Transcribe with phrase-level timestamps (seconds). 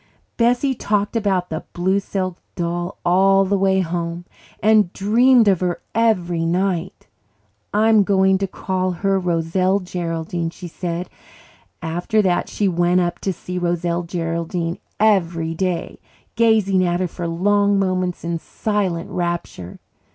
[0.35, 4.25] Bessie talked about the blue silk doll all the way home
[4.59, 7.05] and dreamed of her every night.
[7.71, 11.07] "I'm going to call her Roselle Geraldine," she said.
[11.83, 15.99] After that she went up to see Roselle Geraldine every day,
[16.35, 19.77] gazing at her for long moments in silent rapture.